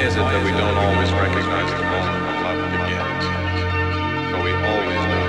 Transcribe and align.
Why 0.00 0.06
is 0.06 0.16
it 0.16 0.20
that 0.20 0.44
we 0.48 0.50
don't 0.56 0.78
always 0.80 1.12
recognize 1.12 1.68
the 1.76 1.84
moment 1.84 2.24
when 2.24 2.36
love 2.40 2.56
begins, 2.72 3.24
but 4.32 4.40
we 4.40 4.52
always 4.56 5.02
know 5.12 5.28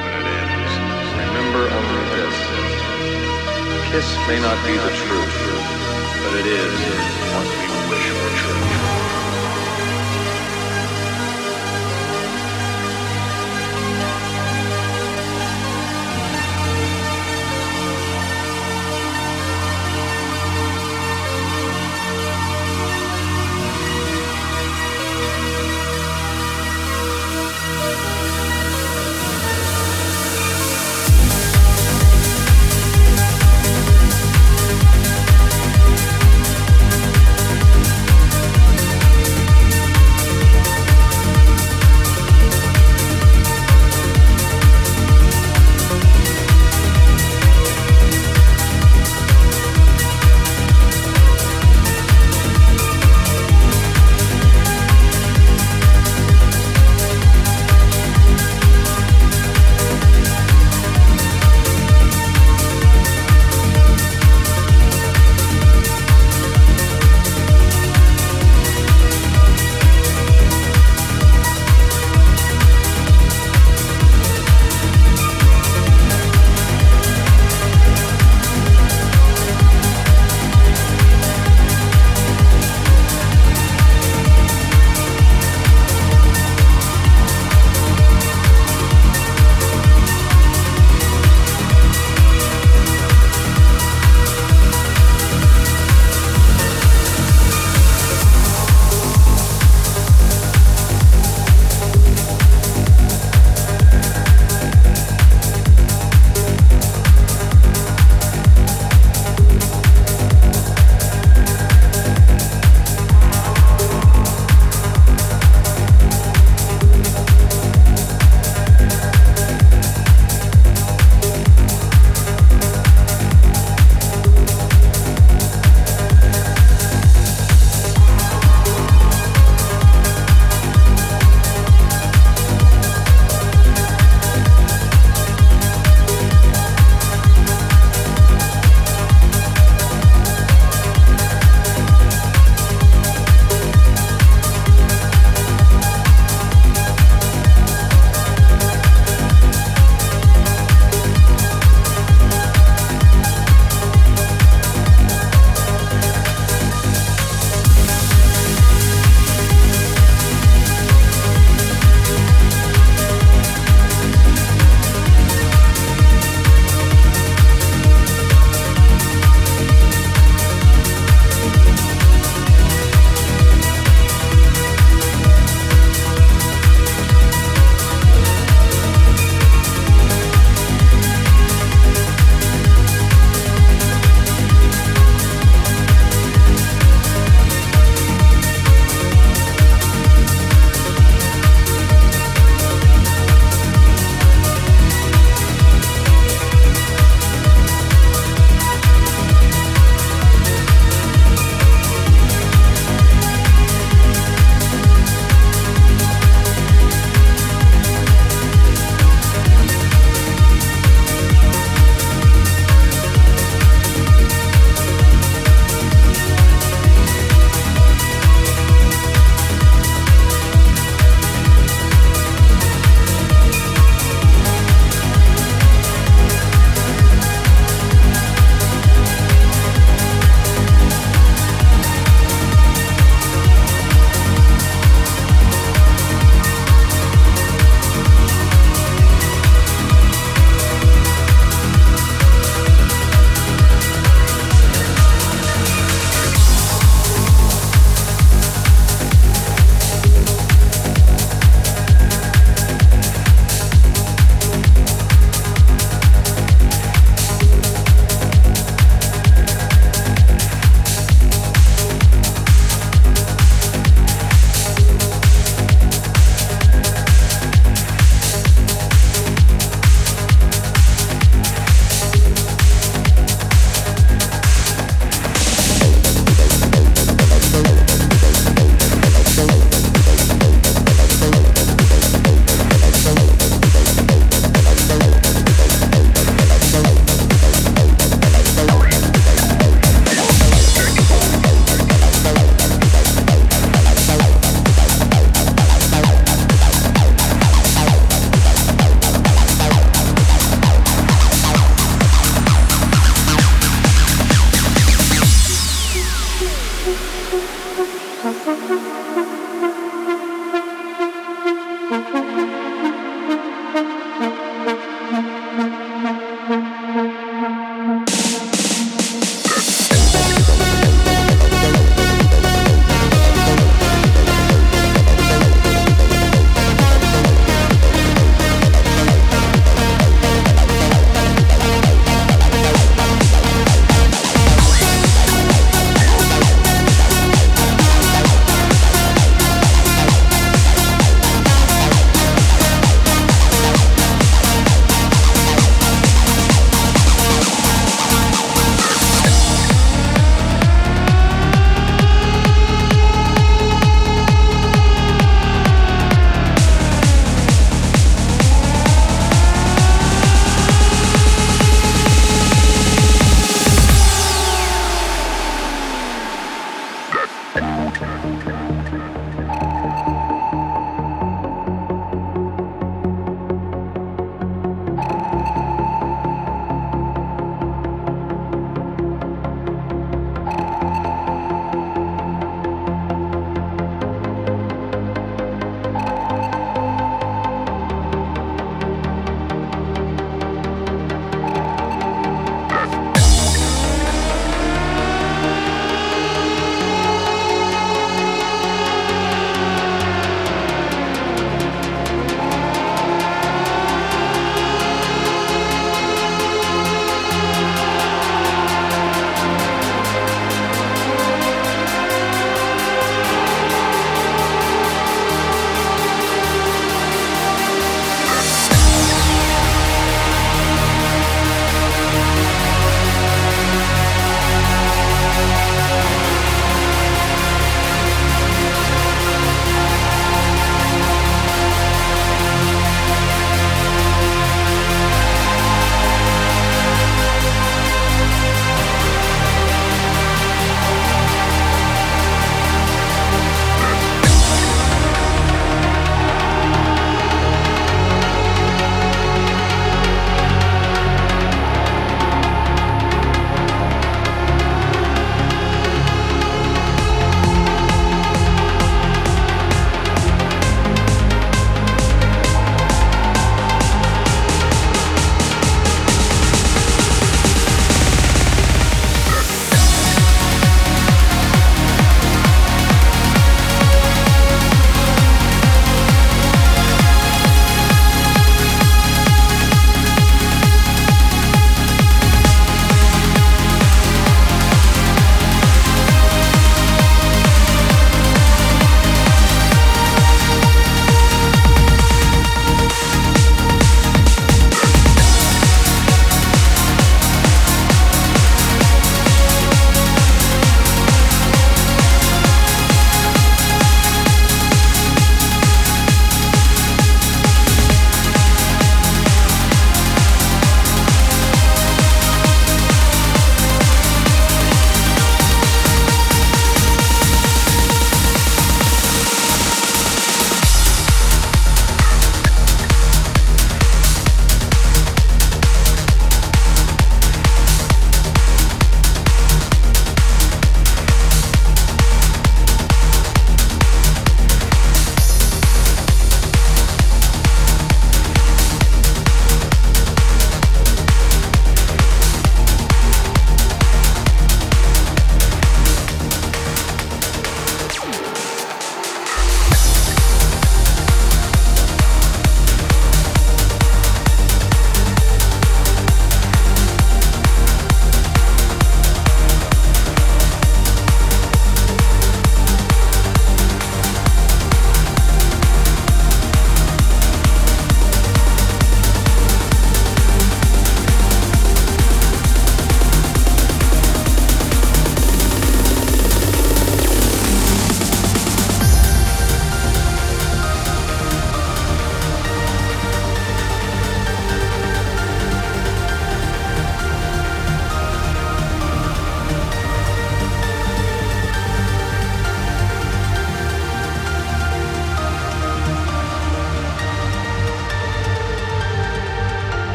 when 0.00 0.12
it 0.16 0.26
ends? 0.32 0.72
Remember 1.20 1.68
only 1.68 2.04
this. 2.16 2.36
Kiss 3.92 4.08
may 4.32 4.40
not 4.40 4.56
be 4.64 4.72
the 4.80 4.92
truth, 4.96 5.36
but 6.24 6.32
it 6.40 6.48
is 6.48 6.72
what 7.36 7.44
we 7.44 7.68
wish 7.92 8.08
were 8.16 8.32
true. 8.40 8.81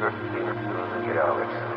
Sure 0.00 1.69